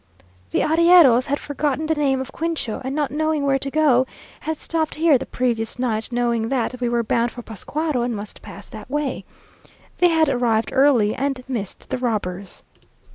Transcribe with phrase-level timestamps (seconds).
[0.49, 4.07] The arrieros had forgotten the name of Cuincho, and not knowing where to go,
[4.39, 8.41] had stopped here the previous night, knowing that, we were bound for Pascuaro, and must
[8.41, 9.25] pass that way.
[9.99, 12.63] They had arrived early, and missed the robbers.